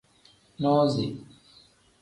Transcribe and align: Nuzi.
Nuzi. 0.61 1.05